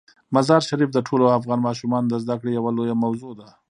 مزارشریف 0.35 0.89
د 0.93 0.99
ټولو 1.07 1.25
افغان 1.39 1.59
ماشومانو 1.67 2.07
د 2.09 2.15
زده 2.23 2.35
کړې 2.39 2.51
یوه 2.57 2.71
لویه 2.77 2.95
موضوع 3.03 3.33
ده. 3.39 3.47